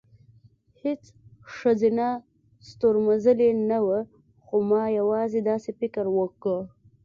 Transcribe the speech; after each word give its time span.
هېڅ 0.81 1.03
ښځینه 1.55 2.07
ستورمزلې 2.69 3.49
نه 3.69 3.79
وه، 3.85 3.99
خو 4.45 4.55
ما 4.69 4.83
یوازې 4.99 5.39
داسې 5.49 5.71
فکر 5.79 6.05
وکړ، 6.17 6.57